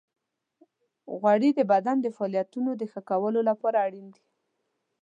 [1.19, 4.23] غوړې د بدن د فعالیتونو د ښه کولو لپاره اړینې دي.